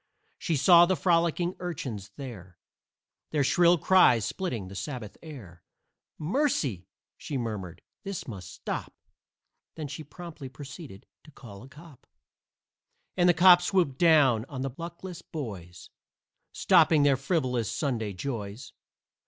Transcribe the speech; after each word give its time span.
She 0.39 0.55
saw 0.57 0.87
the 0.87 0.95
frolicking 0.95 1.55
urchins 1.59 2.09
there, 2.15 2.57
Their 3.29 3.43
shrill 3.43 3.77
cries 3.77 4.25
splitting 4.25 4.67
the 4.67 4.73
Sabbath 4.73 5.15
air. 5.21 5.61
"Mercy!" 6.17 6.87
she 7.17 7.37
murmured, 7.37 7.83
"this 8.01 8.27
must 8.27 8.51
stop!" 8.51 8.95
Then 9.75 9.87
promptly 10.09 10.49
proceeded 10.49 11.05
to 11.23 11.29
call 11.29 11.61
a 11.61 11.69
cop; 11.69 12.07
And 13.15 13.29
the 13.29 13.35
cop 13.35 13.61
swooped 13.61 13.99
down 13.99 14.43
on 14.49 14.63
the 14.63 14.71
luckless 14.75 15.21
boys, 15.21 15.91
Stopping 16.51 17.03
their 17.03 17.15
frivolous 17.15 17.71
Sunday 17.71 18.11
joys. 18.11 18.73